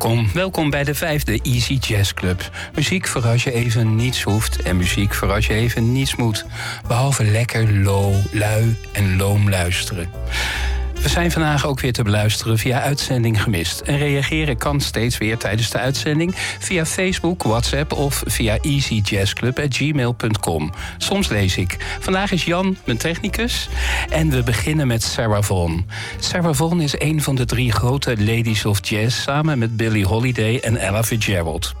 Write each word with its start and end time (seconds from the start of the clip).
Welkom, 0.00 0.32
welkom 0.32 0.70
bij 0.70 0.84
de 0.84 0.94
vijfde 0.94 1.40
Easy 1.42 1.78
Jazz 1.80 2.14
Club. 2.14 2.50
Muziek 2.74 3.06
voor 3.06 3.26
als 3.26 3.44
je 3.44 3.52
even 3.52 3.96
niets 3.96 4.22
hoeft 4.22 4.62
en 4.62 4.76
muziek 4.76 5.14
voor 5.14 5.32
als 5.32 5.46
je 5.46 5.54
even 5.54 5.92
niets 5.92 6.16
moet. 6.16 6.44
Behalve 6.86 7.24
lekker 7.24 7.72
low, 7.72 8.14
lui 8.32 8.76
en 8.92 9.16
loom 9.16 9.50
luisteren. 9.50 10.10
We 11.02 11.08
zijn 11.08 11.30
vandaag 11.30 11.66
ook 11.66 11.80
weer 11.80 11.92
te 11.92 12.02
beluisteren 12.02 12.58
via 12.58 12.80
uitzending 12.80 13.42
gemist. 13.42 13.80
En 13.80 13.98
reageren 13.98 14.56
kan 14.56 14.80
steeds 14.80 15.18
weer 15.18 15.38
tijdens 15.38 15.70
de 15.70 15.78
uitzending 15.78 16.34
via 16.58 16.86
Facebook, 16.86 17.42
WhatsApp 17.42 17.92
of 17.92 18.22
via 18.26 18.58
easyjazzclub.gmail.com. 18.60 20.72
Soms 20.98 21.28
lees 21.28 21.56
ik. 21.56 21.96
Vandaag 22.00 22.32
is 22.32 22.44
Jan 22.44 22.76
mijn 22.84 22.98
technicus 22.98 23.68
en 24.10 24.30
we 24.30 24.42
beginnen 24.42 24.86
met 24.86 25.02
Sarah 25.02 25.42
Vaughan. 25.42 25.86
Sarah 26.18 26.54
Vaughan 26.54 26.80
is 26.80 27.00
een 27.00 27.22
van 27.22 27.34
de 27.34 27.44
drie 27.44 27.72
grote 27.72 28.16
ladies 28.18 28.64
of 28.64 28.88
jazz 28.88 29.22
samen 29.22 29.58
met 29.58 29.76
Billie 29.76 30.06
Holiday 30.06 30.58
en 30.58 30.76
Ella 30.76 31.02
Fitzgerald. 31.02 31.74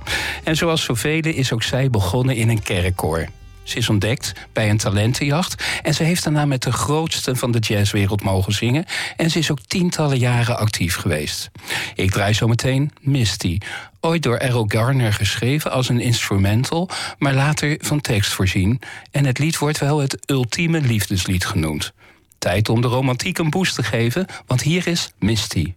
En 0.44 0.56
zoals 0.56 0.82
zoveel 0.82 1.20
is 1.20 1.52
ook 1.52 1.62
zij 1.62 1.90
begonnen 1.90 2.36
in 2.36 2.48
een 2.48 2.62
kerkkoor. 2.62 3.26
Ze 3.70 3.76
is 3.76 3.88
ontdekt 3.88 4.32
bij 4.52 4.70
een 4.70 4.76
talentenjacht 4.76 5.64
en 5.82 5.94
ze 5.94 6.02
heeft 6.02 6.24
daarna 6.24 6.44
met 6.44 6.62
de 6.62 6.72
grootste 6.72 7.36
van 7.36 7.50
de 7.50 7.58
jazzwereld 7.58 8.22
mogen 8.22 8.52
zingen 8.52 8.84
en 9.16 9.30
ze 9.30 9.38
is 9.38 9.50
ook 9.50 9.60
tientallen 9.66 10.18
jaren 10.18 10.58
actief 10.58 10.96
geweest. 10.96 11.50
Ik 11.94 12.10
draai 12.10 12.32
zo 12.32 12.48
meteen 12.48 12.92
Misty, 13.00 13.58
ooit 14.00 14.22
door 14.22 14.36
Errol 14.36 14.64
Garner 14.68 15.12
geschreven 15.12 15.70
als 15.70 15.88
een 15.88 16.00
instrumental, 16.00 16.88
maar 17.18 17.34
later 17.34 17.76
van 17.80 18.00
tekst 18.00 18.32
voorzien 18.32 18.80
en 19.10 19.24
het 19.24 19.38
lied 19.38 19.58
wordt 19.58 19.78
wel 19.78 19.98
het 19.98 20.30
ultieme 20.30 20.80
liefdeslied 20.80 21.46
genoemd. 21.46 21.92
Tijd 22.38 22.68
om 22.68 22.80
de 22.80 22.88
romantiek 22.88 23.38
een 23.38 23.50
boost 23.50 23.74
te 23.74 23.82
geven, 23.82 24.26
want 24.46 24.62
hier 24.62 24.86
is 24.86 25.12
Misty. 25.18 25.74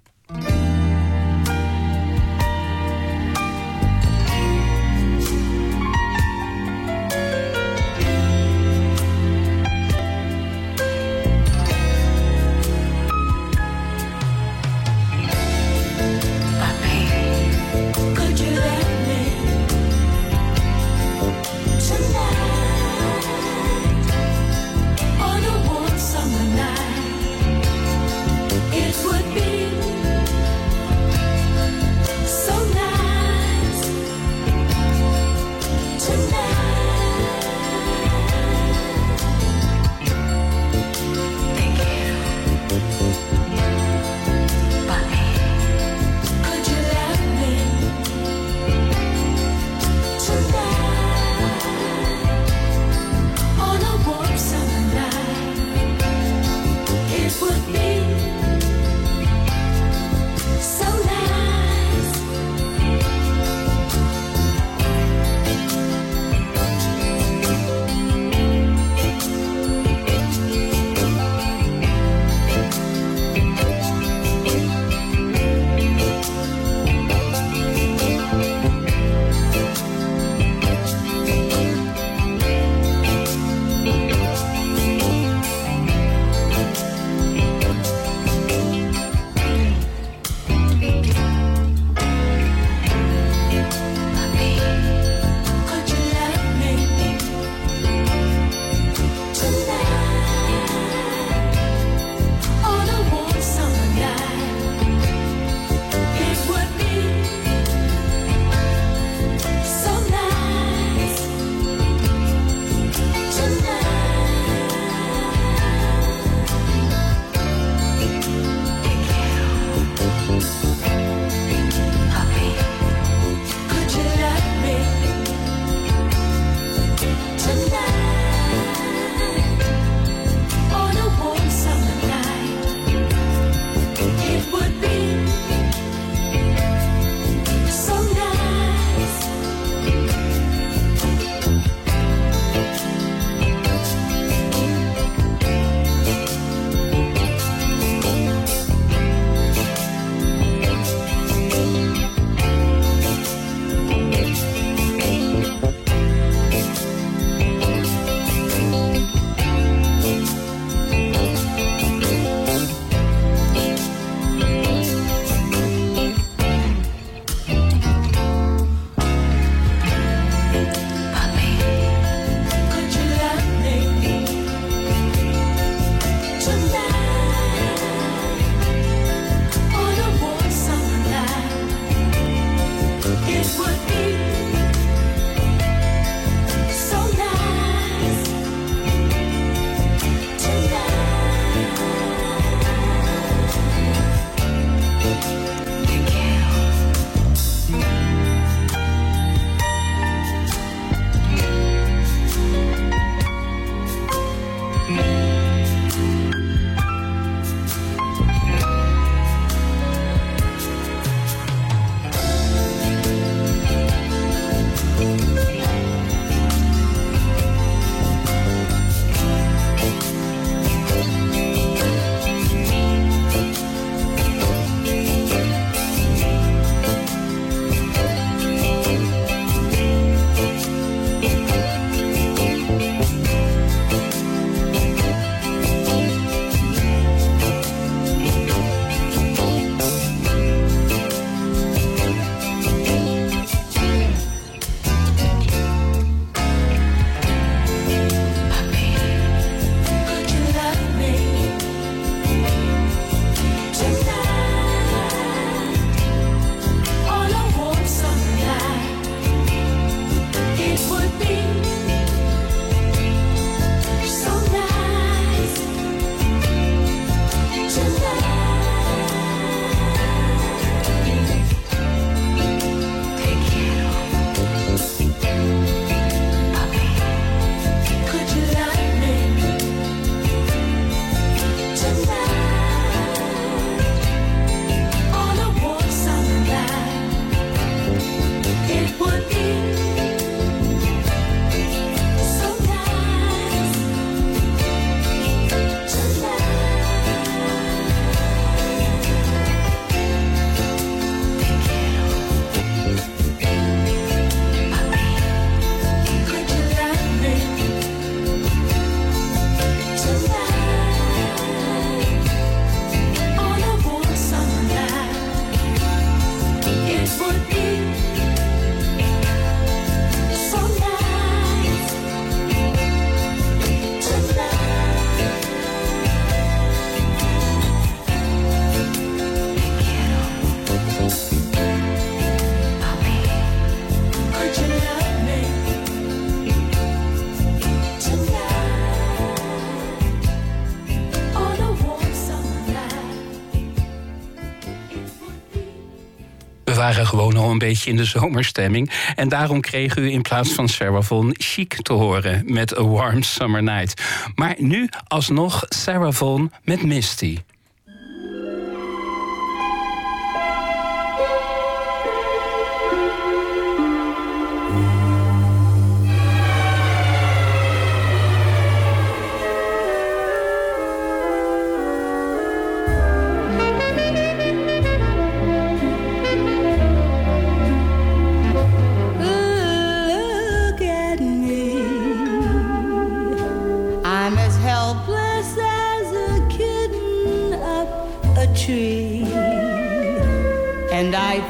Gewoon 347.05 347.37
al 347.37 347.51
een 347.51 347.57
beetje 347.57 347.89
in 347.89 347.97
de 347.97 348.05
zomerstemming. 348.05 348.91
En 349.15 349.29
daarom 349.29 349.61
kreeg 349.61 349.95
u 349.95 350.11
in 350.11 350.21
plaats 350.21 350.51
van 350.51 350.69
Sarah 350.69 351.29
Chic 351.31 351.81
te 351.81 351.93
horen 351.93 352.43
met 352.45 352.77
A 352.77 352.83
Warm 352.83 353.23
Summer 353.23 353.63
Night. 353.63 354.01
Maar 354.35 354.55
nu 354.57 354.89
alsnog 355.07 355.65
Sarah 355.69 356.39
met 356.63 356.83
Misty. 356.83 357.37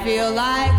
feel 0.04 0.32
like 0.34 0.73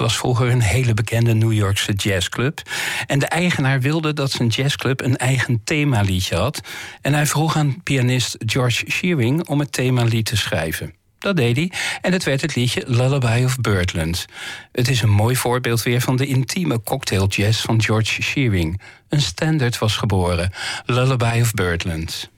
was 0.00 0.16
vroeger 0.16 0.50
een 0.50 0.60
hele 0.60 0.94
bekende 0.94 1.34
New 1.34 1.52
Yorkse 1.52 1.92
jazzclub. 1.92 2.60
En 3.06 3.18
de 3.18 3.26
eigenaar 3.26 3.80
wilde 3.80 4.12
dat 4.12 4.30
zijn 4.30 4.48
jazzclub 4.48 5.00
een 5.00 5.16
eigen 5.16 5.60
themaliedje 5.64 6.36
had. 6.36 6.60
En 7.00 7.14
hij 7.14 7.26
vroeg 7.26 7.56
aan 7.56 7.82
pianist 7.82 8.36
George 8.38 8.84
Shearing 8.90 9.48
om 9.48 9.58
het 9.58 9.72
themalied 9.72 10.26
te 10.26 10.36
schrijven. 10.36 10.94
Dat 11.18 11.36
deed 11.36 11.56
hij. 11.56 11.72
En 12.00 12.12
het 12.12 12.24
werd 12.24 12.40
het 12.40 12.54
liedje 12.54 12.82
Lullaby 12.86 13.42
of 13.44 13.56
Birdland. 13.56 14.26
Het 14.72 14.88
is 14.88 15.02
een 15.02 15.10
mooi 15.10 15.36
voorbeeld 15.36 15.82
weer 15.82 16.00
van 16.00 16.16
de 16.16 16.26
intieme 16.26 16.82
cocktail 16.82 17.26
jazz 17.26 17.64
van 17.64 17.82
George 17.82 18.22
Shearing. 18.22 18.80
Een 19.08 19.20
standard 19.20 19.78
was 19.78 19.96
geboren. 19.96 20.52
Lullaby 20.86 21.40
of 21.40 21.52
Birdland. 21.52 22.30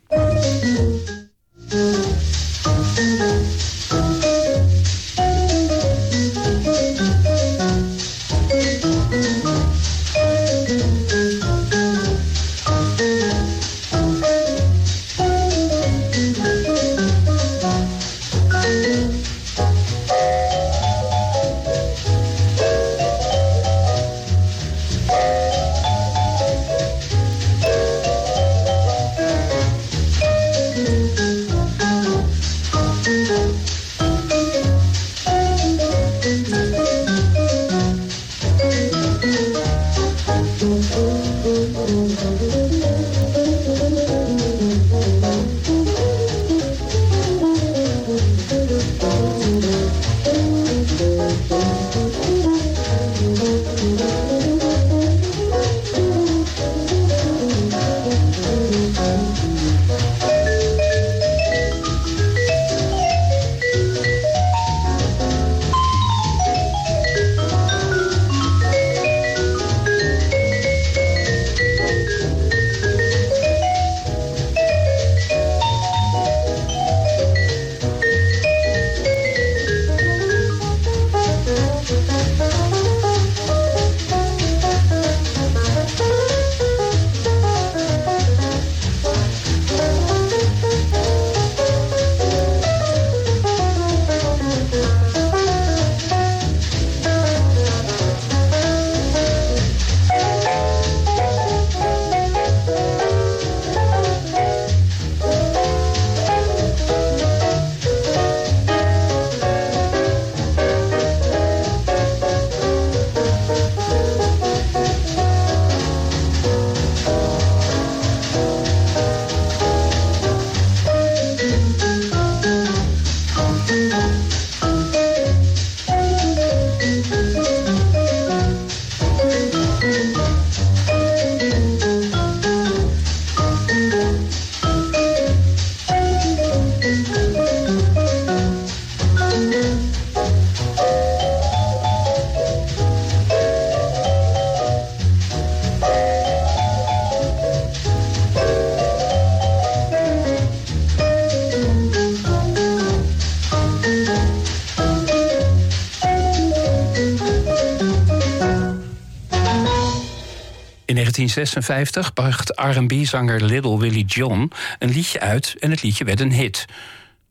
1956 161.42 162.12
bracht 162.12 162.76
R&B-zanger 162.76 163.44
Little 163.44 163.78
Willie 163.78 164.04
John 164.04 164.50
een 164.78 164.90
liedje 164.90 165.20
uit 165.20 165.54
en 165.58 165.70
het 165.70 165.82
liedje 165.82 166.04
werd 166.04 166.20
een 166.20 166.32
hit. 166.32 166.64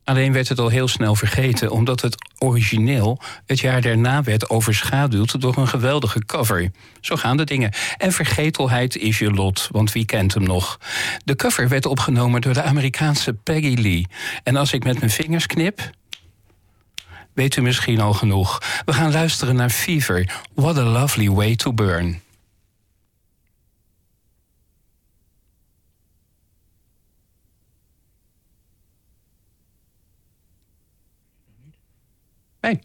Alleen 0.04 0.34
werd 0.34 0.48
het 0.48 0.60
al 0.60 0.68
heel 0.68 0.88
snel 0.88 1.16
vergeten, 1.16 1.72
omdat 1.72 2.02
het 2.02 2.16
origineel 2.38 3.20
het 3.46 3.60
jaar 3.60 3.82
daarna 3.82 4.24
werd 4.24 4.50
overschaduwd 4.50 5.42
door 5.42 5.58
een 5.58 5.68
geweldige 5.68 6.26
cover. 6.26 6.72
Zo 7.02 7.16
gaan 7.16 7.38
de 7.38 7.44
dingen. 7.44 7.72
En 7.98 8.12
vergetelheid 8.12 8.98
is 8.98 9.20
je 9.20 9.32
lot, 9.32 9.68
want 9.72 9.92
wie 9.92 10.06
kent 10.06 10.34
hem 10.34 10.44
nog? 10.44 10.80
De 11.24 11.36
cover 11.36 11.68
werd 11.68 11.86
opgenomen 11.86 12.42
door 12.42 12.54
de 12.54 12.64
Amerikaanse 12.64 13.34
Peggy 13.34 13.76
Lee. 13.82 14.08
En 14.44 14.56
als 14.56 14.74
ik 14.74 14.84
met 14.84 15.00
mijn 15.00 15.12
vingers 15.12 15.46
knip, 15.46 15.90
weet 17.34 17.56
u 17.56 17.62
misschien 17.62 18.02
al 18.02 18.14
genoeg. 18.14 18.62
We 18.86 18.94
gaan 18.94 19.12
luisteren 19.12 19.56
naar 19.56 19.70
Fever. 19.70 20.42
What 20.54 20.78
a 20.78 20.84
lovely 20.84 21.30
way 21.30 21.56
to 21.56 21.74
burn. 21.74 22.22
Hey. 32.64 32.80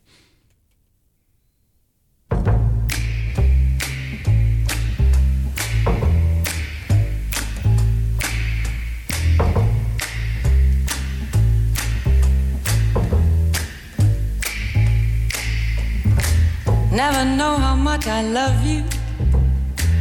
Never 16.90 17.24
know 17.36 17.56
how 17.58 17.76
much 17.76 18.06
I 18.06 18.22
love 18.22 18.64
you. 18.64 18.82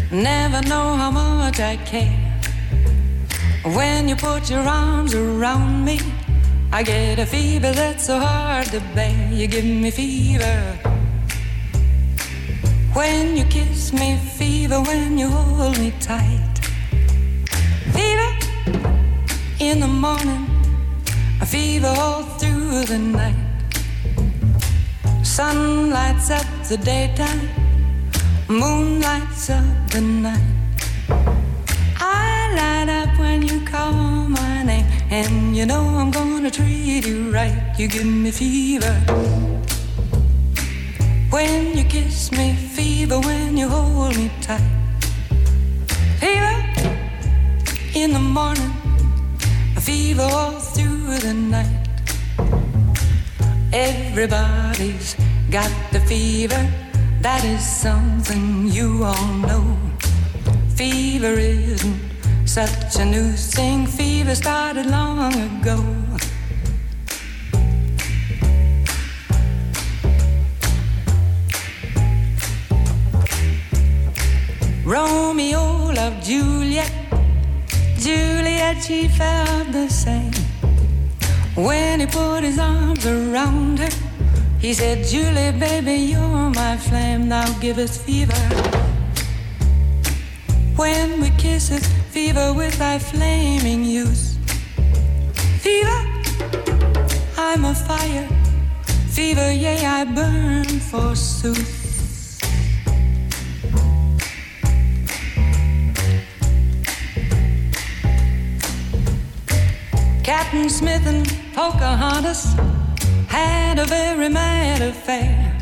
Never 0.09 0.61
know 0.69 0.95
how 0.95 1.11
much 1.11 1.59
I 1.59 1.75
care. 1.83 2.15
When 3.75 4.07
you 4.07 4.15
put 4.15 4.49
your 4.49 4.61
arms 4.61 5.13
around 5.13 5.83
me, 5.83 5.99
I 6.71 6.83
get 6.83 7.19
a 7.19 7.25
fever 7.25 7.71
that's 7.71 8.05
so 8.05 8.19
hard 8.19 8.67
to 8.67 8.79
bear. 8.93 9.29
You 9.31 9.47
give 9.47 9.65
me 9.65 9.91
fever. 9.91 10.77
When 12.93 13.35
you 13.37 13.43
kiss 13.45 13.91
me, 13.91 14.17
fever 14.37 14.81
when 14.81 15.17
you 15.17 15.29
hold 15.29 15.77
me 15.79 15.91
tight. 15.99 16.59
Fever 17.93 18.31
in 19.59 19.79
the 19.79 19.87
morning, 19.87 20.47
a 21.41 21.45
fever 21.45 21.93
all 21.97 22.23
through 22.39 22.83
the 22.85 22.97
night. 22.97 23.35
Sun 25.23 25.89
lights 25.89 26.29
up 26.29 26.45
the 26.69 26.77
daytime, 26.77 27.49
moon 28.47 29.01
lights 29.01 29.49
up 29.49 29.65
the 29.91 30.01
night. 30.01 30.55
I 31.97 32.53
light 32.55 32.89
up 32.89 33.19
when 33.19 33.41
you 33.41 33.59
call 33.65 33.93
my 33.93 34.63
name, 34.63 34.85
and 35.15 35.55
you 35.55 35.65
know 35.65 35.83
I'm 36.01 36.11
gonna 36.11 36.51
treat 36.51 37.05
you 37.07 37.31
right. 37.31 37.73
You 37.77 37.87
give 37.87 38.05
me 38.05 38.31
fever 38.31 38.95
when 41.29 41.77
you 41.77 41.85
kiss 41.85 42.31
me, 42.31 42.47
fever 42.77 43.19
when 43.27 43.55
you 43.55 43.67
hold 43.69 44.15
me 44.17 44.29
tight. 44.41 44.71
Fever 46.19 46.55
in 48.01 48.11
the 48.17 48.25
morning, 48.37 48.73
a 49.77 49.81
fever 49.81 50.27
all 50.39 50.59
through 50.73 51.17
the 51.27 51.33
night. 51.33 51.87
Everybody's 53.71 55.15
got 55.49 55.71
the 55.93 56.01
fever. 56.11 56.63
That 57.21 57.43
is 57.45 57.63
something 57.85 58.67
you 58.67 58.89
all 59.03 59.33
know. 59.47 59.65
Fever 60.75 61.35
isn't 61.39 62.04
such 62.45 62.95
a 62.97 63.05
new 63.05 63.31
thing. 63.31 63.85
Fever 63.87 64.35
started 64.35 64.85
long 64.85 65.33
ago. 65.33 65.83
Romeo 74.85 75.91
loved 75.91 76.23
Juliet. 76.23 76.91
Juliet, 77.97 78.83
she 78.83 79.07
felt 79.07 79.71
the 79.71 79.89
same. 79.89 80.31
When 81.55 82.01
he 82.01 82.05
put 82.05 82.43
his 82.43 82.59
arms 82.59 83.05
around 83.05 83.79
her, 83.79 83.89
he 84.59 84.73
said, 84.73 85.05
Julie, 85.05 85.57
baby, 85.59 85.95
you're 86.11 86.49
my 86.51 86.77
flame, 86.77 87.27
now 87.27 87.47
give 87.59 87.77
us 87.77 87.97
fever. 87.97 88.33
When 90.75 91.21
we 91.21 91.29
kiss 91.31 91.71
it, 91.71 91.87
fever 92.15 92.53
with 92.53 92.79
thy 92.79 92.97
flaming 92.97 93.83
youth. 93.83 94.37
Fever, 95.59 95.99
I'm 97.37 97.65
a 97.65 97.75
fire. 97.75 98.29
Fever, 99.09 99.51
yea, 99.51 99.85
I 99.85 100.05
burn 100.05 100.63
forsooth. 100.63 102.39
Captain 110.23 110.69
Smith 110.69 111.05
and 111.05 111.27
Pocahontas 111.53 112.55
had 113.27 113.77
a 113.77 113.85
very 113.87 114.29
mad 114.29 114.81
affair. 114.81 115.59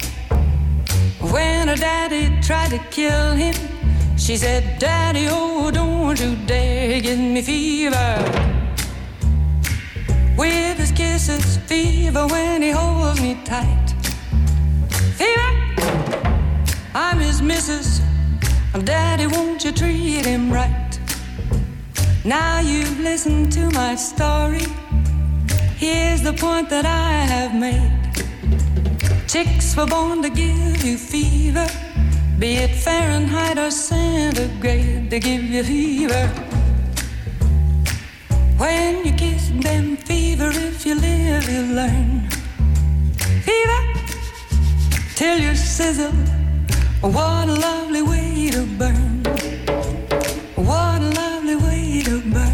When 1.32 1.68
her 1.68 1.76
daddy 1.76 2.30
tried 2.44 2.70
to 2.70 2.80
kill 2.92 3.32
him, 3.32 3.73
she 4.24 4.38
said, 4.38 4.80
Daddy, 4.80 5.28
oh, 5.30 5.70
don't 5.70 6.18
you 6.18 6.38
dare 6.46 7.02
give 7.02 7.20
me 7.20 7.42
fever. 7.42 8.16
With 10.38 10.78
his 10.78 10.94
kisses, 10.94 11.58
fever 11.68 12.26
when 12.28 12.62
he 12.62 12.70
holds 12.70 13.20
me 13.22 13.38
tight. 13.44 13.90
Fever, 15.18 15.52
I'm 16.96 17.20
his 17.20 17.42
missus. 17.42 18.00
Daddy, 18.86 19.28
won't 19.28 19.66
you 19.66 19.74
treat 19.74 20.26
him 20.26 20.50
right? 20.50 20.98
Now 22.24 22.62
you've 22.62 23.02
listened 23.02 23.52
to 23.52 23.70
my 23.72 23.96
story. 23.96 24.66
Here's 25.76 26.22
the 26.22 26.32
point 26.32 26.70
that 26.70 26.86
I 26.86 27.12
have 27.34 27.54
made. 27.54 27.92
Chicks 29.28 29.76
were 29.76 29.86
born 29.86 30.22
to 30.22 30.30
give 30.30 30.82
you 30.82 30.96
fever, 30.98 31.68
be 32.44 32.56
it 32.56 32.72
Fahrenheit 32.72 33.58
or 33.58 33.72
centigrade, 33.72 35.10
they 35.10 35.22
give 35.22 35.46
you 35.46 35.64
fever. 35.64 36.28
When 38.58 39.06
you 39.06 39.14
kiss 39.14 39.50
them, 39.62 39.96
fever, 39.96 40.52
if 40.52 40.86
you 40.86 40.96
live, 40.96 41.48
you 41.50 41.62
learn. 41.80 42.28
Fever, 43.46 43.82
till 45.16 45.40
you 45.40 45.56
sizzle. 45.56 46.12
What 47.16 47.48
a 47.48 47.56
lovely 47.68 48.02
way 48.02 48.50
to 48.52 48.66
burn. 48.80 49.24
What 50.70 51.00
a 51.02 51.12
lovely 51.22 51.56
way 51.56 52.02
to 52.04 52.20
burn. 52.34 52.53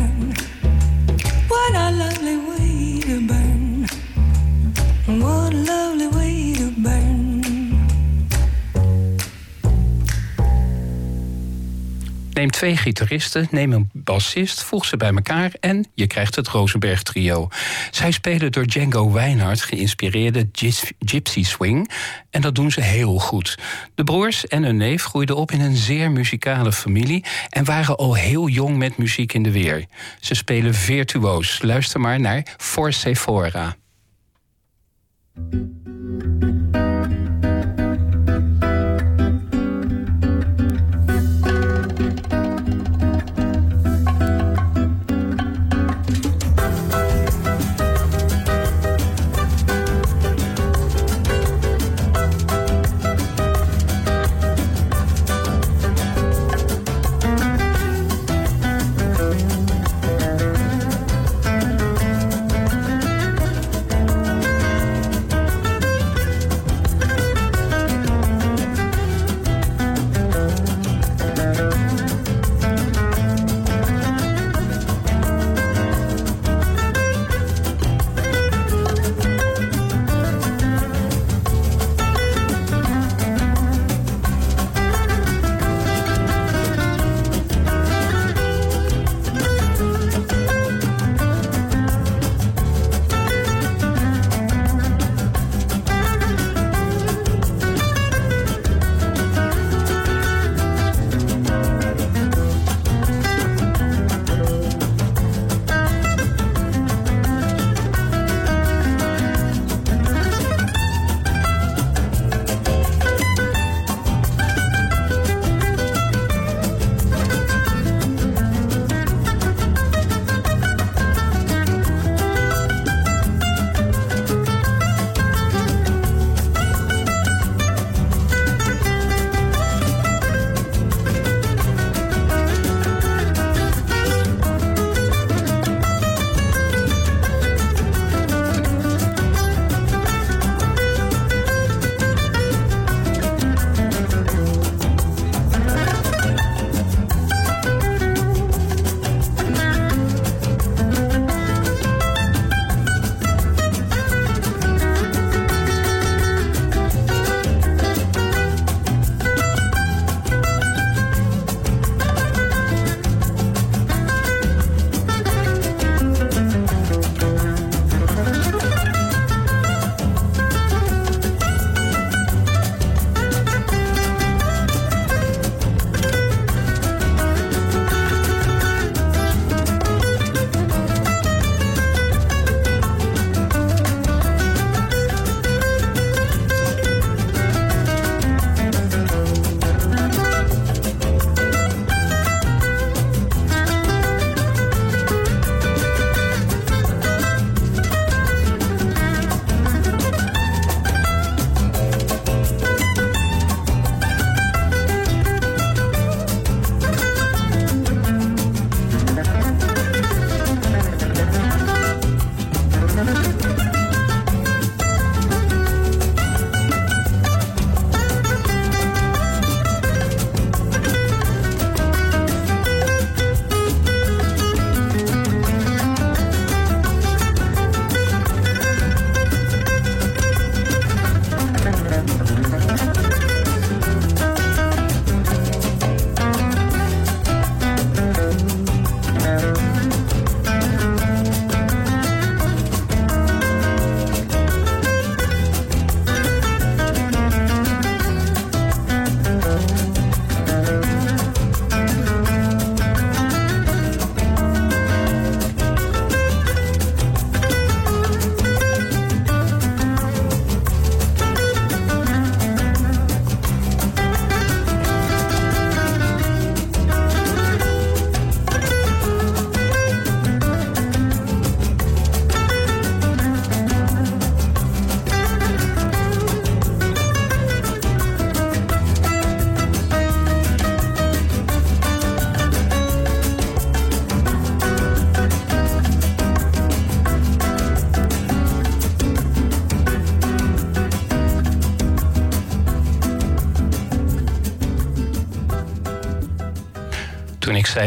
Neem 12.40 12.52
twee 12.52 12.78
gitaristen, 12.78 13.48
neem 13.52 13.74
een 13.74 13.90
bassist, 13.94 14.64
voeg 14.64 14.86
ze 14.86 14.98
bij 14.98 15.10
elkaar 15.10 15.52
en 15.60 15.86
je 15.94 16.08
krijgt 16.08 16.36
het 16.36 16.48
Rosenberg 16.48 17.04
Trio. 17.04 17.48
Zij 17.92 18.12
spelen 18.12 18.52
door 18.52 18.66
Django 18.66 19.12
Reinhardt 19.14 19.62
geïnspireerde 19.62 20.50
gypsy 21.00 21.44
swing 21.44 21.92
en 22.30 22.42
dat 22.42 22.56
doen 22.56 22.72
ze 22.72 22.82
heel 22.82 23.20
goed. 23.20 23.58
De 23.96 24.04
broers 24.04 24.48
en 24.48 24.64
hun 24.64 24.78
neef 24.78 25.04
groeiden 25.04 25.36
op 25.36 25.52
in 25.52 25.62
een 25.62 25.76
zeer 25.76 26.12
muzikale 26.12 26.72
familie 26.72 27.26
en 27.50 27.66
waren 27.66 27.98
al 27.98 28.16
heel 28.16 28.48
jong 28.48 28.78
met 28.78 28.98
muziek 28.98 29.34
in 29.34 29.44
de 29.44 29.52
weer. 29.52 29.86
Ze 30.20 30.36
spelen 30.36 30.74
virtuoos. 30.74 31.62
Luister 31.62 32.00
maar 32.00 32.20
naar 32.20 32.56
For 32.58 32.94
Sephora. 32.94 33.76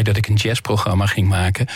Dat 0.04 0.16
ik 0.16 0.26
een 0.26 0.34
jazzprogramma 0.34 1.06
ging 1.06 1.28
maken, 1.28 1.66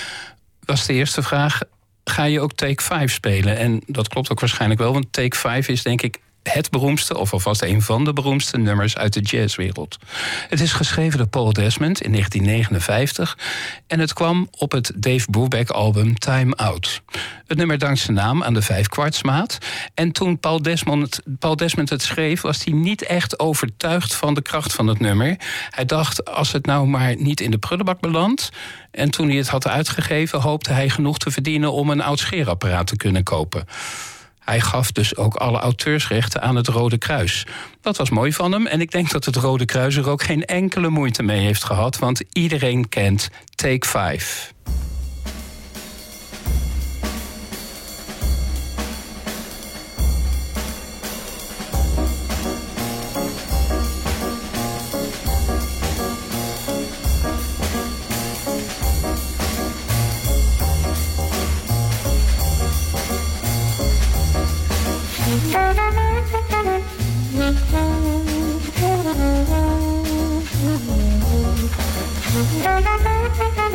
was 0.64 0.86
de 0.86 0.92
eerste 0.92 1.22
vraag: 1.22 1.60
ga 2.04 2.24
je 2.24 2.40
ook 2.40 2.52
Take 2.52 2.82
5 2.82 3.12
spelen? 3.12 3.56
En 3.56 3.82
dat 3.86 4.08
klopt 4.08 4.30
ook 4.30 4.40
waarschijnlijk 4.40 4.80
wel, 4.80 4.92
want 4.92 5.12
Take 5.12 5.36
5 5.36 5.68
is 5.68 5.82
denk 5.82 6.02
ik 6.02 6.18
het 6.56 6.70
beroemdste, 6.70 7.18
of 7.18 7.32
alvast 7.32 7.62
een 7.62 7.82
van 7.82 8.04
de 8.04 8.12
beroemdste 8.12 8.58
nummers 8.58 8.96
uit 8.96 9.12
de 9.12 9.20
jazzwereld. 9.20 9.98
Het 10.48 10.60
is 10.60 10.72
geschreven 10.72 11.18
door 11.18 11.26
Paul 11.26 11.52
Desmond 11.52 12.02
in 12.02 12.10
1959 12.10 13.38
en 13.86 14.00
het 14.00 14.12
kwam 14.12 14.48
op 14.50 14.72
het 14.72 14.92
Dave 14.96 15.30
Brubeck-album 15.30 16.18
Time 16.18 16.54
Out. 16.54 17.02
Het 17.46 17.58
nummer 17.58 17.78
dankt 17.78 17.98
zijn 17.98 18.16
naam 18.16 18.42
aan 18.42 18.54
de 18.54 18.62
vijfkwartsmaat. 18.62 19.58
En 19.94 20.12
toen 20.12 20.38
Paul 20.38 20.62
Desmond, 20.62 21.20
Paul 21.38 21.56
Desmond 21.56 21.90
het 21.90 22.02
schreef, 22.02 22.40
was 22.40 22.64
hij 22.64 22.74
niet 22.74 23.02
echt 23.02 23.38
overtuigd 23.38 24.14
van 24.14 24.34
de 24.34 24.42
kracht 24.42 24.72
van 24.72 24.86
het 24.86 25.00
nummer. 25.00 25.36
Hij 25.70 25.84
dacht, 25.84 26.24
als 26.24 26.52
het 26.52 26.66
nou 26.66 26.86
maar 26.86 27.14
niet 27.16 27.40
in 27.40 27.50
de 27.50 27.58
prullenbak 27.58 28.00
belandt. 28.00 28.50
En 28.90 29.10
toen 29.10 29.28
hij 29.28 29.36
het 29.36 29.48
had 29.48 29.68
uitgegeven, 29.68 30.40
hoopte 30.40 30.72
hij 30.72 30.88
genoeg 30.88 31.18
te 31.18 31.30
verdienen 31.30 31.72
om 31.72 31.90
een 31.90 32.02
oud 32.02 32.18
scheerapparaat 32.18 32.86
te 32.86 32.96
kunnen 32.96 33.22
kopen. 33.22 33.64
Hij 34.46 34.60
gaf 34.60 34.92
dus 34.92 35.16
ook 35.16 35.34
alle 35.34 35.58
auteursrechten 35.58 36.42
aan 36.42 36.56
het 36.56 36.68
Rode 36.68 36.98
Kruis. 36.98 37.46
Dat 37.80 37.96
was 37.96 38.10
mooi 38.10 38.32
van 38.32 38.52
hem 38.52 38.66
en 38.66 38.80
ik 38.80 38.90
denk 38.90 39.10
dat 39.10 39.24
het 39.24 39.36
Rode 39.36 39.64
Kruis 39.64 39.96
er 39.96 40.08
ook 40.08 40.22
geen 40.22 40.44
enkele 40.44 40.88
moeite 40.88 41.22
mee 41.22 41.40
heeft 41.40 41.64
gehad, 41.64 41.98
want 41.98 42.22
iedereen 42.32 42.88
kent 42.88 43.28
Take 43.54 43.88
5. 43.88 44.54
Thank 73.28 73.56
you. 73.56 73.65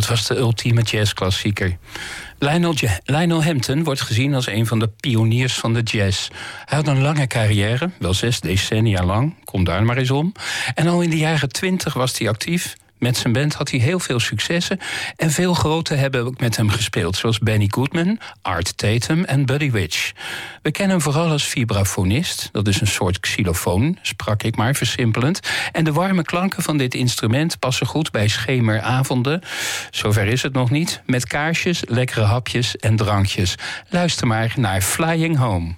Dat 0.00 0.08
was 0.08 0.26
de 0.26 0.36
ultieme 0.36 0.82
jazzklassieker. 0.82 1.78
Lionel, 2.38 2.74
Lionel 3.04 3.44
Hampton 3.44 3.84
wordt 3.84 4.00
gezien 4.00 4.34
als 4.34 4.46
een 4.46 4.66
van 4.66 4.78
de 4.78 4.88
pioniers 4.88 5.54
van 5.54 5.74
de 5.74 5.82
jazz. 5.82 6.28
Hij 6.64 6.78
had 6.78 6.86
een 6.86 7.00
lange 7.00 7.26
carrière, 7.26 7.90
wel 7.98 8.14
zes 8.14 8.40
decennia 8.40 9.04
lang, 9.04 9.34
kom 9.44 9.64
daar 9.64 9.84
maar 9.84 9.96
eens 9.96 10.10
om. 10.10 10.32
En 10.74 10.86
al 10.86 11.00
in 11.00 11.10
de 11.10 11.16
jaren 11.16 11.48
twintig 11.48 11.94
was 11.94 12.18
hij 12.18 12.28
actief 12.28 12.76
met 13.00 13.16
zijn 13.16 13.32
band 13.32 13.54
had 13.54 13.70
hij 13.70 13.80
heel 13.80 13.98
veel 13.98 14.20
successen. 14.20 14.78
En 15.16 15.30
veel 15.30 15.54
grote 15.54 15.94
hebben 15.94 16.24
ook 16.24 16.40
met 16.40 16.56
hem 16.56 16.70
gespeeld. 16.70 17.16
Zoals 17.16 17.38
Benny 17.38 17.68
Goodman, 17.70 18.18
Art 18.42 18.76
Tatum 18.76 19.24
en 19.24 19.46
Buddy 19.46 19.70
Rich. 19.72 20.12
We 20.62 20.70
kennen 20.70 20.96
hem 20.96 21.04
vooral 21.04 21.30
als 21.30 21.44
vibrafonist. 21.44 22.48
Dat 22.52 22.68
is 22.68 22.80
een 22.80 22.86
soort 22.86 23.20
xylofoon, 23.20 23.98
sprak 24.02 24.42
ik 24.42 24.56
maar 24.56 24.74
versimpelend. 24.74 25.40
En 25.72 25.84
de 25.84 25.92
warme 25.92 26.22
klanken 26.22 26.62
van 26.62 26.76
dit 26.76 26.94
instrument 26.94 27.58
passen 27.58 27.86
goed 27.86 28.10
bij 28.10 28.28
schemeravonden. 28.28 29.42
Zover 29.90 30.26
is 30.26 30.42
het 30.42 30.52
nog 30.52 30.70
niet. 30.70 31.02
Met 31.06 31.26
kaarsjes, 31.26 31.82
lekkere 31.86 32.24
hapjes 32.24 32.76
en 32.76 32.96
drankjes. 32.96 33.54
Luister 33.88 34.26
maar 34.26 34.52
naar 34.56 34.80
Flying 34.80 35.36
Home. 35.36 35.74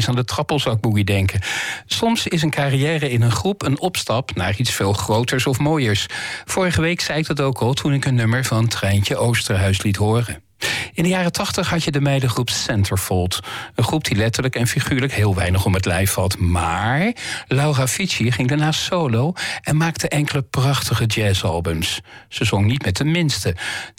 Ineens 0.00 0.18
aan 0.18 0.24
de 0.24 0.32
trappelzakboogie 0.34 1.04
denken. 1.04 1.40
Soms 1.86 2.26
is 2.26 2.42
een 2.42 2.50
carrière 2.50 3.10
in 3.10 3.22
een 3.22 3.30
groep 3.30 3.62
een 3.62 3.80
opstap 3.80 4.34
naar 4.34 4.56
iets 4.56 4.70
veel 4.70 4.92
groters 4.92 5.46
of 5.46 5.58
mooiers. 5.58 6.06
Vorige 6.44 6.80
week 6.80 7.00
zei 7.00 7.18
ik 7.18 7.26
dat 7.26 7.40
ook 7.40 7.58
al 7.58 7.72
toen 7.72 7.92
ik 7.92 8.04
een 8.04 8.14
nummer 8.14 8.44
van 8.44 8.68
Treintje 8.68 9.16
Oosterhuis 9.16 9.82
liet 9.82 9.96
horen. 9.96 10.49
In 10.92 11.02
de 11.02 11.08
jaren 11.08 11.32
tachtig 11.32 11.68
had 11.70 11.84
je 11.84 11.90
de 11.90 12.00
meidengroep 12.00 12.50
Centerfold. 12.50 13.40
Een 13.74 13.84
groep 13.84 14.04
die 14.04 14.16
letterlijk 14.16 14.56
en 14.56 14.66
figuurlijk 14.66 15.12
heel 15.12 15.34
weinig 15.34 15.64
om 15.64 15.74
het 15.74 15.84
lijf 15.84 16.14
had. 16.14 16.38
Maar 16.38 17.12
Laura 17.48 17.86
Fici 17.86 18.32
ging 18.32 18.48
daarna 18.48 18.72
solo 18.72 19.32
en 19.62 19.76
maakte 19.76 20.08
enkele 20.08 20.42
prachtige 20.42 21.06
jazzalbums. 21.06 22.00
Ze 22.28 22.44
zong 22.44 22.66
niet 22.66 22.84
met 22.84 22.96
de 22.96 23.04
minste. 23.04 23.56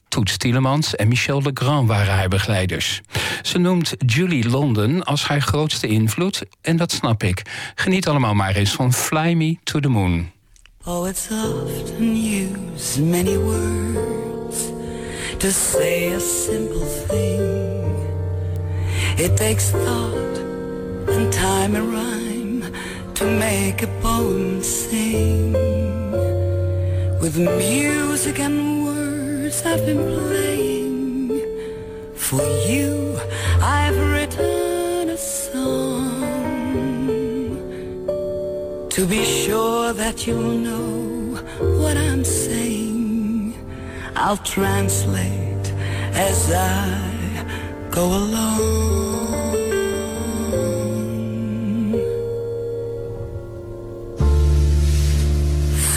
Toets 0.08 0.38
Tielemans 0.38 0.96
en 0.96 1.08
Michel 1.08 1.42
Legrand 1.42 1.88
waren 1.88 2.14
haar 2.14 2.28
begeleiders. 2.28 3.02
Ze 3.42 3.58
noemt 3.58 3.94
Julie 3.98 4.50
London 4.50 5.04
als 5.04 5.28
haar 5.28 5.42
grootste 5.42 5.88
invloed 5.88 6.44
en 6.62 6.78
dat 6.78 6.92
snap 6.92 7.24
ik. 7.24 7.42
Geniet 7.76 8.08
allemaal 8.08 8.34
maar 8.34 8.56
eens 8.56 8.72
van 8.72 8.94
Fly 8.94 9.34
Me 9.34 9.58
to 9.64 9.80
the 9.80 9.88
Moon. 9.88 10.32
Oh, 10.86 11.08
it's 11.08 11.30
often 11.30 12.16
used 12.16 13.00
many 13.00 13.38
words 13.38 14.72
to 15.42 15.52
say 15.52 16.12
a 16.14 16.20
simple 16.20 16.86
thing. 17.10 17.96
It 19.18 19.36
takes 19.36 19.72
thought 19.72 20.38
and 21.14 21.34
time 21.34 21.74
and 21.74 21.88
rhyme 21.92 22.62
to 23.16 23.26
make 23.26 23.82
a 23.82 23.88
poem 24.04 24.62
sing. 24.62 25.54
With 27.22 27.36
music 27.40 28.40
and 28.40 28.86
words 28.86 29.66
I've 29.66 29.84
been 29.84 30.04
playing. 30.20 31.30
For 32.14 32.44
you, 32.70 33.20
I've 33.60 33.98
written 34.14 35.10
a 35.10 35.18
song. 35.18 36.22
To 38.92 39.02
be 39.08 39.24
sure 39.26 39.92
that 39.94 40.28
you'll 40.28 40.60
know 40.70 41.40
what 41.82 41.98
I'm 41.98 42.24
saying, 42.24 42.81
I'll 44.24 44.38
translate 44.38 45.66
as 46.14 46.52
I 46.54 47.90
go 47.90 48.06
along. 48.06 48.62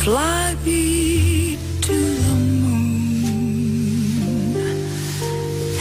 Fly 0.02 0.56
me 0.64 1.58
to 1.82 1.96
the 2.26 2.34
moon 2.62 4.56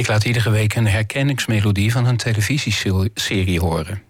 laat 0.09 0.25
iedere 0.25 0.49
week 0.49 0.75
een 0.75 0.87
herkenningsmelodie 0.87 1.91
van 1.91 2.05
een 2.05 2.17
televisieserie 2.17 3.59
horen. 3.59 4.01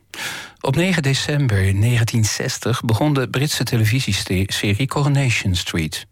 Op 0.62 0.76
9 0.76 1.04
december 1.04 1.58
1960 1.58 2.82
begon 2.82 3.14
de 3.14 3.30
Britse 3.30 3.64
televisieserie 3.64 4.88
Coronation 4.88 5.56
Street. 5.56 6.08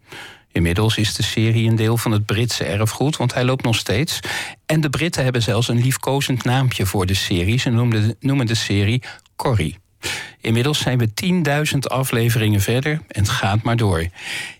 Inmiddels 0.52 0.98
is 0.98 1.16
de 1.16 1.24
serie 1.24 1.70
een 1.70 1.76
deel 1.76 1.98
van 1.98 2.12
het 2.12 2.26
Britse 2.26 2.64
erfgoed, 2.64 3.18
want 3.18 3.34
hij 3.34 3.44
loopt 3.44 3.64
nog 3.64 3.76
steeds. 3.76 4.20
En 4.66 4.82
de 4.82 4.90
Britten 4.90 5.24
hebben 5.24 5.42
zelfs 5.42 5.68
een 5.68 5.82
liefkozend 5.82 6.44
naampje 6.44 6.86
voor 6.86 7.06
de 7.06 7.14
serie. 7.14 7.60
Ze 7.60 7.70
noemen 7.70 8.08
de, 8.08 8.16
noemen 8.20 8.46
de 8.46 8.56
serie 8.56 9.02
Corrie. 9.36 9.78
Inmiddels 10.42 10.80
zijn 10.80 10.98
we 10.98 11.10
10.000 11.74 11.78
afleveringen 11.80 12.62
verder 12.62 12.92
en 12.92 13.22
het 13.22 13.30
gaat 13.30 13.64
maar 13.64 13.76
door. 13.76 14.08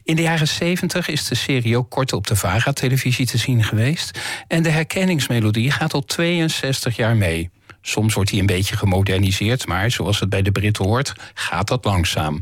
In 0.04 0.16
de 0.16 0.22
jaren 0.22 0.48
70 0.48 1.08
is 1.08 1.28
de 1.28 1.36
serie 1.36 1.78
ook 1.78 1.90
kort 1.90 2.14
op 2.14 2.28
de 2.28 2.36
VARA-televisie 2.36 3.26
te 3.26 3.38
zien 3.38 3.64
geweest. 3.64 4.20
En 4.48 4.64
de 4.64 4.70
herkenningsmelodie 4.70 5.72
gaat 5.72 5.94
al 5.94 6.06
62 6.06 6.96
jaar 6.96 7.16
mee. 7.16 7.50
Soms 7.82 8.14
wordt 8.14 8.30
hij 8.30 8.40
een 8.40 8.46
beetje 8.46 8.78
gemoderniseerd, 8.78 9.68
maar 9.68 9.92
zoals 9.92 10.20
het 10.20 10.30
bij 10.30 10.42
de 10.42 10.52
Britten 10.52 10.86
hoort, 10.86 11.14
gaat 11.34 11.68
dat 11.68 11.86
langzaam. 11.86 12.42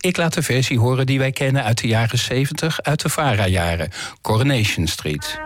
Ik 0.00 0.16
laat 0.16 0.34
de 0.34 0.42
versie 0.42 0.78
horen 0.78 1.06
die 1.06 1.18
wij 1.18 1.32
kennen 1.32 1.64
uit 1.64 1.80
de 1.80 1.86
jaren 1.86 2.18
70, 2.18 2.82
uit 2.82 3.02
de 3.02 3.08
VARA-jaren, 3.08 3.90
Coronation 4.22 4.86
Street. 4.86 5.40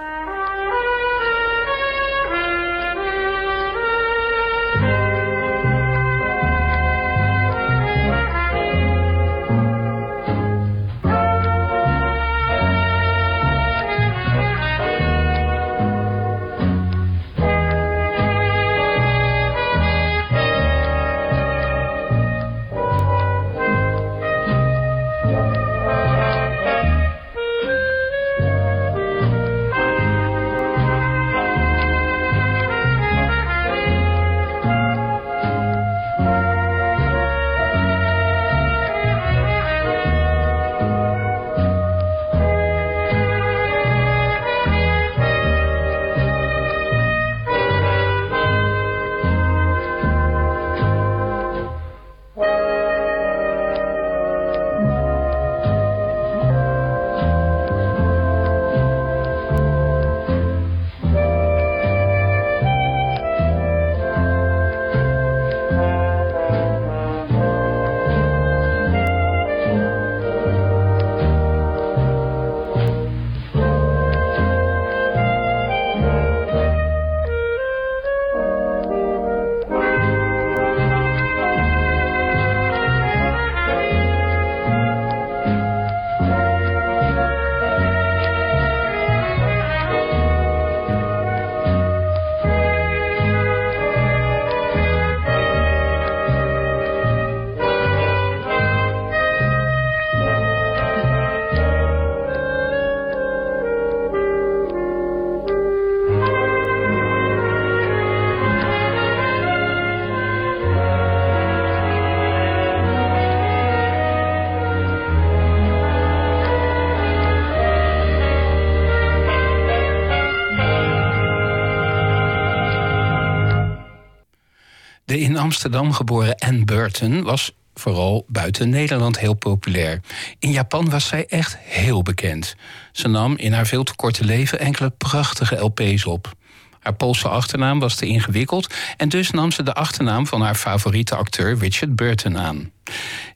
Amsterdam 125.40 125.92
geboren 125.92 126.34
Anne 126.34 126.64
Burton 126.64 127.22
was 127.22 127.52
vooral 127.74 128.24
buiten 128.28 128.68
Nederland 128.68 129.18
heel 129.18 129.34
populair. 129.34 130.00
In 130.38 130.50
Japan 130.50 130.90
was 130.90 131.06
zij 131.06 131.26
echt 131.26 131.56
heel 131.58 132.02
bekend. 132.02 132.56
Ze 132.92 133.08
nam 133.08 133.36
in 133.36 133.52
haar 133.52 133.66
veel 133.66 133.82
te 133.82 133.96
korte 133.96 134.24
leven 134.24 134.58
enkele 134.58 134.90
prachtige 134.90 135.56
LP's 135.56 136.06
op. 136.06 136.32
Haar 136.80 136.94
Poolse 136.94 137.28
achternaam 137.28 137.78
was 137.78 137.94
te 137.94 138.06
ingewikkeld 138.06 138.74
en 138.96 139.08
dus 139.08 139.30
nam 139.30 139.50
ze 139.50 139.62
de 139.62 139.74
achternaam 139.74 140.26
van 140.26 140.42
haar 140.42 140.54
favoriete 140.54 141.14
acteur 141.16 141.58
Richard 141.58 141.96
Burton 141.96 142.38
aan. 142.38 142.70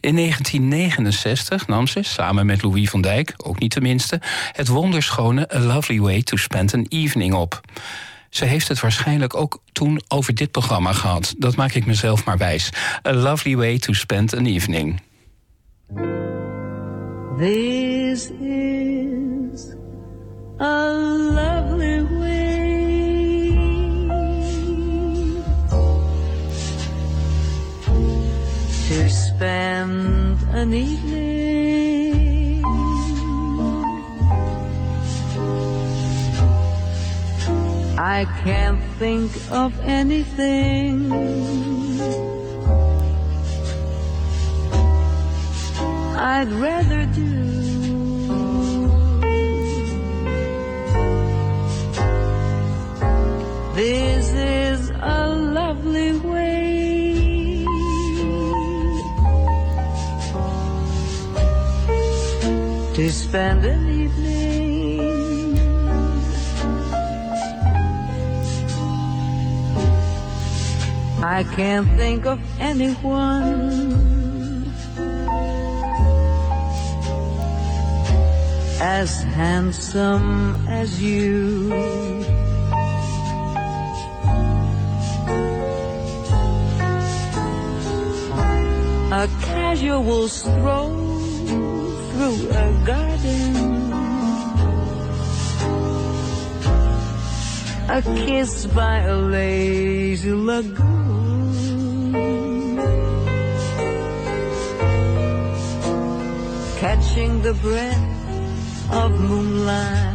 In 0.00 0.16
1969 0.16 1.66
nam 1.66 1.86
ze, 1.86 2.02
samen 2.02 2.46
met 2.46 2.62
Louis 2.62 2.90
van 2.90 3.00
Dijk, 3.00 3.34
ook 3.36 3.58
niet 3.58 3.70
tenminste, 3.70 4.20
het 4.52 4.68
wonderschone 4.68 5.54
A 5.54 5.58
Lovely 5.58 6.00
Way 6.00 6.22
to 6.22 6.36
Spend 6.36 6.74
an 6.74 6.86
Evening 6.88 7.34
op. 7.34 7.60
Ze 8.34 8.44
heeft 8.44 8.68
het 8.68 8.80
waarschijnlijk 8.80 9.36
ook 9.36 9.62
toen 9.72 10.02
over 10.08 10.34
dit 10.34 10.50
programma 10.50 10.92
gehad. 10.92 11.34
Dat 11.38 11.56
maak 11.56 11.72
ik 11.72 11.86
mezelf 11.86 12.24
maar 12.24 12.38
wijs. 12.38 12.70
A 13.06 13.12
lovely 13.12 13.56
way 13.56 13.78
to 13.78 13.92
spend 13.92 14.34
an 14.34 14.46
evening. 14.46 15.00
This 17.38 18.30
is 18.40 19.74
a 20.60 20.92
lovely 21.30 22.06
way 22.18 22.34
to 28.88 29.08
spend 29.08 30.38
an 30.52 30.72
evening. 30.72 31.33
I 37.96 38.26
can't 38.42 38.82
think 38.98 39.30
of 39.50 39.78
anything 39.80 41.12
I'd 46.16 46.50
rather 46.52 47.06
do 47.06 47.44
This 53.74 54.32
is 54.32 54.90
a 54.90 55.28
lovely 55.28 56.12
way 56.18 57.66
to 62.94 63.10
spend 63.10 63.64
an 63.64 63.88
evening. 63.88 64.33
I 71.34 71.42
can't 71.42 71.88
think 71.98 72.26
of 72.26 72.38
anyone 72.60 73.82
as 78.80 79.20
handsome 79.34 80.54
as 80.68 81.02
you. 81.02 81.72
A 89.10 89.26
casual 89.42 90.28
stroll 90.28 91.18
through 92.10 92.48
a 92.50 92.66
garden. 92.86 93.74
A 97.88 98.00
kiss 98.24 98.66
by 98.66 98.98
a 99.00 99.16
lazy 99.16 100.32
lagoon. 100.32 100.73
Catching 107.14 107.42
the 107.42 107.54
breath 107.54 108.90
of 108.90 109.12
moonlight. 109.20 110.13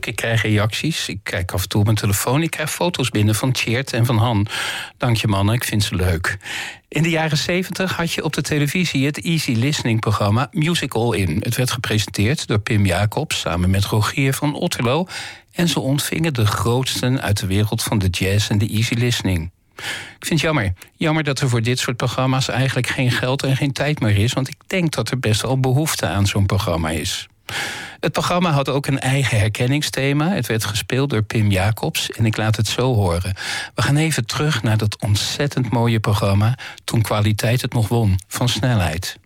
Ik 0.00 0.16
krijg 0.16 0.42
reacties. 0.42 1.08
Ik 1.08 1.18
kijk 1.22 1.52
af 1.52 1.62
en 1.62 1.68
toe 1.68 1.80
op 1.80 1.86
mijn 1.86 1.98
telefoon. 1.98 2.42
Ik 2.42 2.50
krijg 2.50 2.70
foto's 2.70 3.10
binnen 3.10 3.34
van 3.34 3.52
Tjeerd 3.52 3.92
en 3.92 4.06
van 4.06 4.16
Han. 4.16 4.46
Dank 4.96 5.16
je 5.16 5.28
mannen, 5.28 5.54
ik 5.54 5.64
vind 5.64 5.84
ze 5.84 5.94
leuk. 5.94 6.36
In 6.88 7.02
de 7.02 7.10
jaren 7.10 7.38
70 7.38 7.96
had 7.96 8.12
je 8.12 8.24
op 8.24 8.32
de 8.32 8.42
televisie 8.42 9.06
het 9.06 9.22
Easy 9.22 9.52
Listening 9.52 10.00
programma 10.00 10.48
Music 10.52 10.94
All 10.94 11.14
In. 11.16 11.40
Het 11.42 11.56
werd 11.56 11.70
gepresenteerd 11.70 12.46
door 12.46 12.58
Pim 12.58 12.86
Jacobs 12.86 13.40
samen 13.40 13.70
met 13.70 13.84
Rogier 13.84 14.34
van 14.34 14.54
Otterlo. 14.54 15.06
En 15.52 15.68
ze 15.68 15.80
ontvingen 15.80 16.34
de 16.34 16.46
grootsten 16.46 17.22
uit 17.22 17.40
de 17.40 17.46
wereld 17.46 17.82
van 17.82 17.98
de 17.98 18.08
jazz 18.08 18.50
en 18.50 18.58
de 18.58 18.68
easy 18.68 18.94
listening. 18.94 19.50
Ik 19.76 20.26
vind 20.26 20.40
het 20.40 20.40
jammer. 20.40 20.72
Jammer 20.96 21.24
dat 21.24 21.40
er 21.40 21.48
voor 21.48 21.62
dit 21.62 21.78
soort 21.78 21.96
programma's 21.96 22.48
eigenlijk 22.48 22.86
geen 22.86 23.10
geld 23.10 23.42
en 23.42 23.56
geen 23.56 23.72
tijd 23.72 24.00
meer 24.00 24.16
is. 24.16 24.32
Want 24.32 24.48
ik 24.48 24.56
denk 24.66 24.92
dat 24.92 25.10
er 25.10 25.18
best 25.18 25.42
wel 25.42 25.60
behoefte 25.60 26.06
aan 26.06 26.26
zo'n 26.26 26.46
programma 26.46 26.90
is. 26.90 27.28
Het 28.00 28.12
programma 28.12 28.50
had 28.50 28.68
ook 28.68 28.86
een 28.86 29.00
eigen 29.00 29.38
herkenningsthema. 29.38 30.28
Het 30.28 30.46
werd 30.46 30.64
gespeeld 30.64 31.10
door 31.10 31.22
Pim 31.22 31.50
Jacobs 31.50 32.10
en 32.10 32.26
ik 32.26 32.36
laat 32.36 32.56
het 32.56 32.66
zo 32.66 32.94
horen. 32.94 33.34
We 33.74 33.82
gaan 33.82 33.96
even 33.96 34.26
terug 34.26 34.62
naar 34.62 34.76
dat 34.76 35.00
ontzettend 35.00 35.70
mooie 35.70 36.00
programma... 36.00 36.58
toen 36.84 37.02
kwaliteit 37.02 37.62
het 37.62 37.72
nog 37.72 37.88
won, 37.88 38.18
van 38.28 38.48
snelheid. 38.48 39.18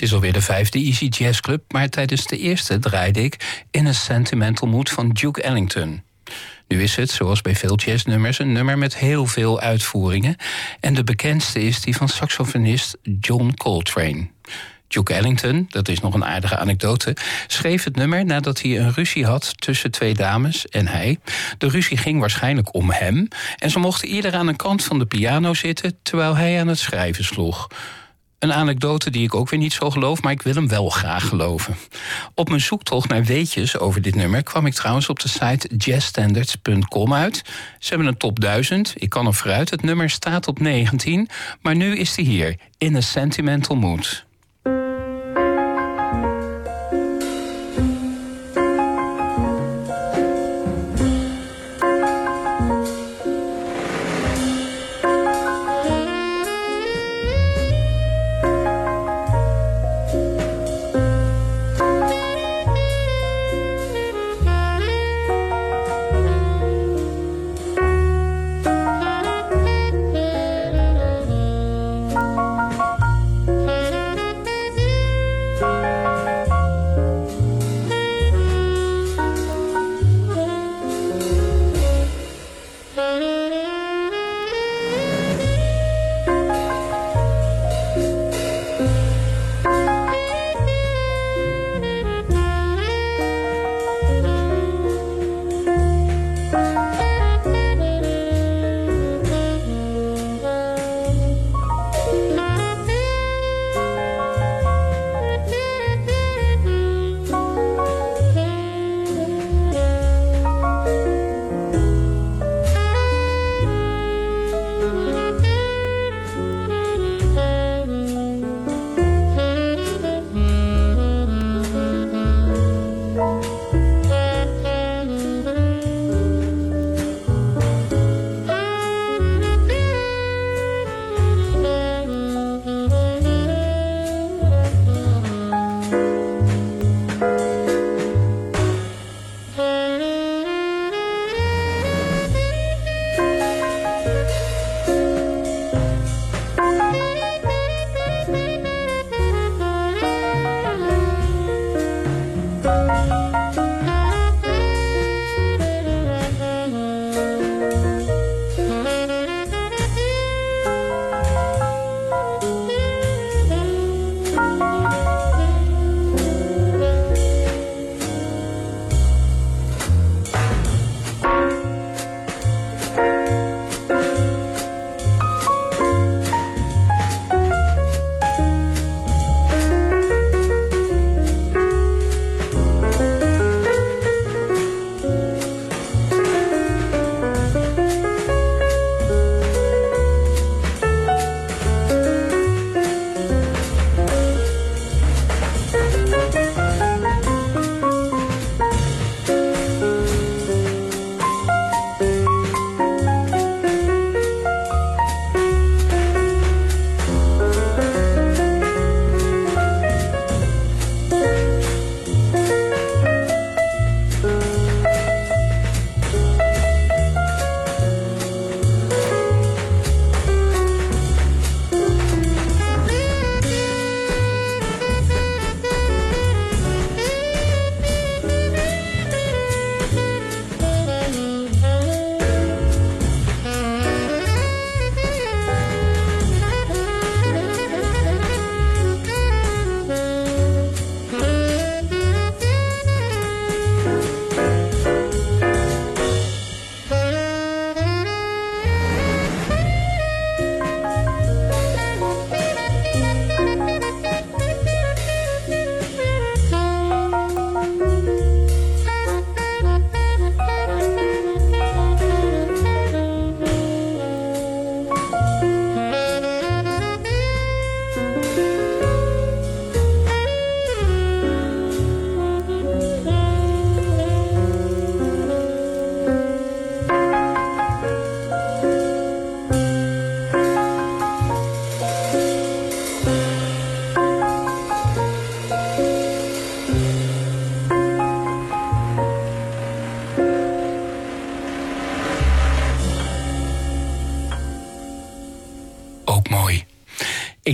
Het 0.00 0.08
is 0.08 0.14
alweer 0.14 0.32
de 0.32 0.42
vijfde 0.42 0.78
Easy 0.78 1.04
Jazz 1.04 1.40
Club, 1.40 1.72
maar 1.72 1.88
tijdens 1.88 2.26
de 2.26 2.38
eerste 2.38 2.78
draaide 2.78 3.22
ik 3.22 3.64
in 3.70 3.86
een 3.86 3.94
sentimental 3.94 4.68
mood 4.68 4.90
van 4.90 5.08
Duke 5.08 5.42
Ellington. 5.42 6.02
Nu 6.68 6.82
is 6.82 6.96
het, 6.96 7.10
zoals 7.10 7.40
bij 7.40 7.56
veel 7.56 7.76
jazznummers, 7.76 8.38
een 8.38 8.52
nummer 8.52 8.78
met 8.78 8.96
heel 8.96 9.26
veel 9.26 9.60
uitvoeringen. 9.60 10.36
En 10.80 10.94
de 10.94 11.04
bekendste 11.04 11.62
is 11.62 11.80
die 11.80 11.96
van 11.96 12.08
saxofonist 12.08 12.96
John 13.20 13.54
Coltrane. 13.56 14.28
Duke 14.88 15.14
Ellington, 15.14 15.66
dat 15.68 15.88
is 15.88 16.00
nog 16.00 16.14
een 16.14 16.24
aardige 16.24 16.56
anekdote, 16.56 17.16
schreef 17.46 17.84
het 17.84 17.96
nummer 17.96 18.24
nadat 18.24 18.62
hij 18.62 18.78
een 18.78 18.92
ruzie 18.92 19.26
had 19.26 19.60
tussen 19.60 19.90
twee 19.90 20.14
dames 20.14 20.68
en 20.68 20.86
hij. 20.86 21.18
De 21.58 21.68
ruzie 21.68 21.96
ging 21.96 22.20
waarschijnlijk 22.20 22.74
om 22.74 22.90
hem 22.90 23.28
en 23.56 23.70
ze 23.70 23.78
mochten 23.78 24.08
ieder 24.08 24.34
aan 24.34 24.48
een 24.48 24.56
kant 24.56 24.84
van 24.84 24.98
de 24.98 25.06
piano 25.06 25.54
zitten 25.54 25.98
terwijl 26.02 26.36
hij 26.36 26.60
aan 26.60 26.68
het 26.68 26.78
schrijven 26.78 27.24
sloeg. 27.24 27.68
Een 28.40 28.52
anekdote 28.52 29.10
die 29.10 29.24
ik 29.24 29.34
ook 29.34 29.48
weer 29.48 29.58
niet 29.60 29.72
zo 29.72 29.90
geloof, 29.90 30.22
maar 30.22 30.32
ik 30.32 30.42
wil 30.42 30.54
hem 30.54 30.68
wel 30.68 30.88
graag 30.88 31.28
geloven. 31.28 31.76
Op 32.34 32.48
mijn 32.48 32.60
zoektocht 32.60 33.08
naar 33.08 33.24
weetjes 33.24 33.78
over 33.78 34.02
dit 34.02 34.14
nummer 34.14 34.42
kwam 34.42 34.66
ik 34.66 34.74
trouwens 34.74 35.08
op 35.08 35.20
de 35.20 35.28
site 35.28 35.76
jazzstandards.com 35.76 37.14
uit. 37.14 37.42
Ze 37.78 37.88
hebben 37.88 38.06
een 38.06 38.16
top 38.16 38.40
1000, 38.40 38.94
ik 38.96 39.08
kan 39.08 39.26
er 39.26 39.34
vooruit. 39.34 39.70
Het 39.70 39.82
nummer 39.82 40.10
staat 40.10 40.48
op 40.48 40.60
19, 40.60 41.28
maar 41.62 41.76
nu 41.76 41.96
is 41.96 42.16
hij 42.16 42.24
hier, 42.24 42.56
in 42.78 42.96
a 42.96 43.00
sentimental 43.00 43.76
mood. 43.76 44.28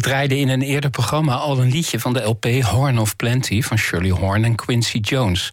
Draaide 0.07 0.39
in 0.39 0.49
een 0.49 0.63
eerder 0.63 0.91
programma 0.91 1.35
al 1.35 1.59
een 1.59 1.71
liedje 1.71 2.01
van 2.01 2.13
de 2.13 2.23
LP 2.23 2.45
Horn 2.45 2.99
of 2.99 3.17
Plenty 3.17 3.63
van 3.63 3.79
Shirley 3.79 4.11
Horn 4.11 4.45
en 4.45 4.55
Quincy 4.55 4.99
Jones. 4.99 5.51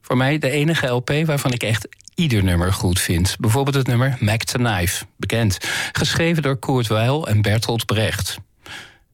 Voor 0.00 0.16
mij 0.16 0.38
de 0.38 0.50
enige 0.50 0.86
LP 0.86 1.10
waarvan 1.24 1.52
ik 1.52 1.62
echt 1.62 1.88
ieder 2.14 2.44
nummer 2.44 2.72
goed 2.72 3.00
vind. 3.00 3.36
Bijvoorbeeld 3.38 3.76
het 3.76 3.86
nummer 3.86 4.16
Mac 4.20 4.42
the 4.42 4.58
Knife, 4.58 5.04
bekend. 5.16 5.58
Geschreven 5.92 6.42
door 6.42 6.58
Kurt 6.58 6.86
Weill 6.86 7.22
en 7.22 7.42
Bertolt 7.42 7.86
Brecht. 7.86 8.38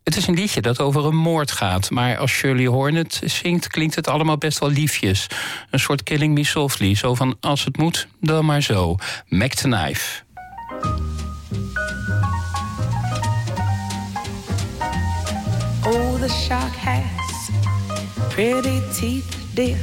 Het 0.05 0.17
is 0.17 0.27
een 0.27 0.35
liedje 0.35 0.61
dat 0.61 0.81
over 0.81 1.05
een 1.05 1.17
moord 1.17 1.51
gaat, 1.51 1.91
maar 1.91 2.19
als 2.19 2.31
Shirley 2.31 2.67
Horn 2.67 2.95
het 2.95 3.21
zingt, 3.25 3.67
klinkt 3.67 3.95
het 3.95 4.09
allemaal 4.09 4.39
best 4.39 4.59
wel 4.59 4.71
liefjes. 4.71 5.27
Een 5.71 5.81
soort 5.81 6.03
Killing 6.03 6.35
Me 6.35 6.45
Softly, 6.45 6.95
zo 6.95 7.15
van 7.15 7.37
als 7.41 7.65
het 7.65 7.77
moet, 7.77 8.09
dan 8.21 8.45
maar 8.45 8.63
zo. 8.63 8.97
Mac 9.27 9.53
the 9.53 9.63
Knife. 9.63 10.23
The 16.29 16.35
shark 16.35 16.75
has 16.75 17.51
pretty 18.31 18.83
teeth, 18.93 19.51
dear, 19.55 19.79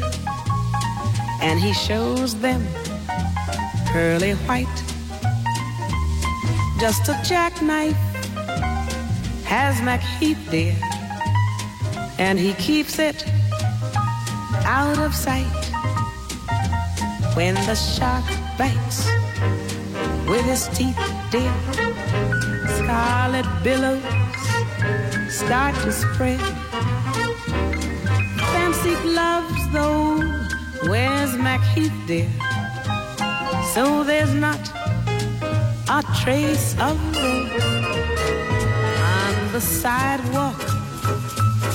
and 1.41 1.59
he 1.59 1.73
shows 1.73 2.39
them 2.39 2.61
pearly 3.87 4.33
white. 4.45 4.77
Just 6.79 7.09
a 7.09 7.19
jackknife 7.23 7.97
has 9.45 9.75
MacHeath, 9.77 10.51
dear, 10.51 10.75
and 12.19 12.37
he 12.37 12.53
keeps 12.53 12.99
it 12.99 13.25
out 14.65 14.99
of 14.99 15.15
sight. 15.15 15.63
When 17.33 17.55
the 17.55 17.75
shark 17.75 18.25
bites 18.55 19.07
with 20.29 20.45
his 20.45 20.67
teeth, 20.77 20.99
dear, 21.31 21.53
scarlet 22.77 23.47
billows 23.63 24.03
start 25.29 25.75
to 25.83 25.91
spread. 25.91 26.39
Fancy 28.51 28.95
gloves, 29.01 29.71
though, 29.71 30.19
where's 30.89 31.33
MacHeath, 31.35 31.95
dear? 32.07 32.29
So 33.73 34.03
there's 34.03 34.33
not 34.33 34.59
a 35.89 36.03
trace 36.21 36.73
of 36.79 36.97
red 37.15 37.51
on 39.13 39.51
the 39.51 39.61
sidewalk. 39.61 40.61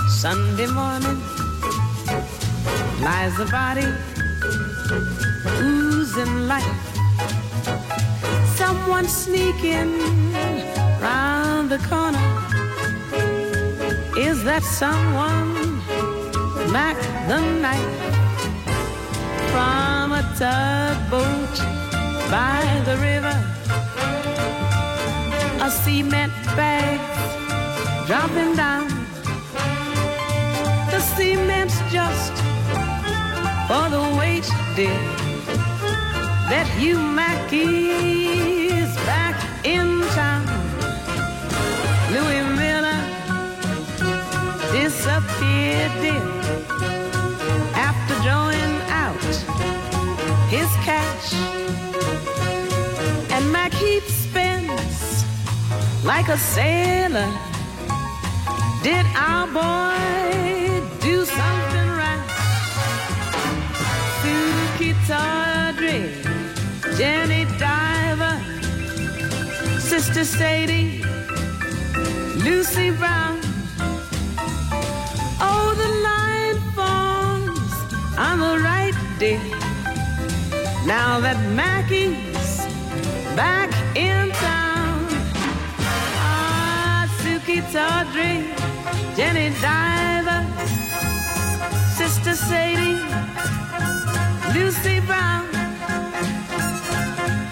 Sunday 0.09 0.67
morning 0.67 1.21
lies 3.03 3.39
a 3.41 3.47
body 3.47 3.87
oozing 5.61 6.49
life. 6.49 6.81
Someone 8.57 9.07
sneaking 9.07 10.33
round 11.01 11.71
the 11.71 11.79
corner. 11.89 12.60
Is 14.17 14.43
that 14.45 14.63
someone? 14.63 15.79
Mac 16.73 16.97
the 17.29 17.41
knife 17.61 18.01
from 19.51 20.13
a 20.13 20.23
tugboat 20.37 21.57
by 22.31 22.63
the 22.85 22.97
river. 22.99 23.37
A 25.63 25.71
cement 25.71 26.33
bag 26.57 26.99
dropping 28.07 28.57
down. 28.57 28.89
The 30.91 31.01
cement's 31.01 31.79
just 31.93 32.33
for 33.69 33.89
the 33.95 34.03
weight, 34.19 34.49
dear. 34.75 35.01
That 36.51 36.69
you 36.81 36.99
Mackey's 36.99 38.93
back 39.07 39.37
in 39.65 40.03
town. 40.19 40.47
Louis 42.13 42.50
disappeared, 45.11 45.93
dear, 46.01 46.27
after 47.75 48.15
drawing 48.23 48.75
out 49.05 49.25
his 50.49 50.71
cash. 50.87 51.35
And 53.33 53.51
Mac 53.53 53.73
Mackey 53.73 54.01
spends 54.01 55.25
like 56.05 56.29
a 56.29 56.39
sailor. 56.39 57.29
Did 58.83 59.07
our 59.17 59.47
boy 59.47 60.81
do 61.01 61.25
something 61.25 61.89
right? 62.01 62.25
Suki 64.21 64.93
Tawdry, 65.09 66.03
Jenny 66.97 67.45
Diver, 67.59 68.37
Sister 69.81 70.25
Sadie, 70.25 71.03
Lucy 72.45 72.91
Brown. 72.93 73.40
Dear. 79.21 79.39
Now 80.87 81.21
that 81.21 81.39
Mackey's 81.53 82.57
back 83.37 83.69
in 83.95 84.31
town. 84.31 85.07
Ah, 86.25 87.05
Suki 87.21 87.61
Tawdry, 87.71 88.49
Jenny 89.15 89.51
Diver, 89.61 90.43
Sister 91.99 92.35
Sadie, 92.35 92.97
Lucy 94.55 95.01
Brown. 95.01 95.47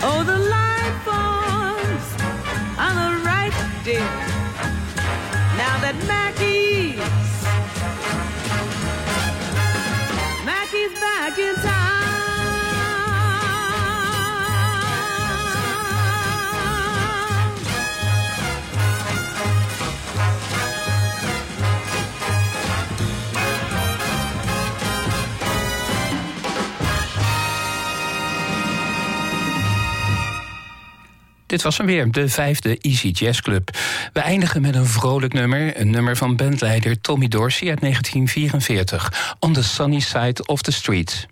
Oh, 0.09 0.23
the 0.25 0.39
line 0.55 0.95
forms 1.05 2.09
on 2.85 2.93
the 3.03 3.11
right, 3.29 3.57
dear. 3.85 4.09
Now 5.61 5.75
that 5.85 5.97
Mackey's 6.09 7.28
Mackey's 10.79 11.01
back 11.01 11.39
in 11.39 11.55
town. 11.57 11.78
Dit 31.59 31.67
was 31.67 31.79
hem 31.79 31.87
weer, 31.87 32.11
de 32.11 32.29
vijfde 32.29 32.79
Easy 32.81 33.09
Jazz 33.09 33.41
Club. 33.41 33.71
We 34.13 34.21
eindigen 34.21 34.61
met 34.61 34.75
een 34.75 34.87
vrolijk 34.87 35.33
nummer. 35.33 35.81
Een 35.81 35.91
nummer 35.91 36.17
van 36.17 36.37
bandleider 36.37 37.01
Tommy 37.01 37.29
Dorsey 37.29 37.69
uit 37.69 37.81
1944. 37.81 39.37
On 39.41 39.53
the 39.53 39.63
Sunny 39.63 40.01
Side 40.01 40.47
of 40.47 40.63
the 40.63 40.73
Street. 40.73 41.27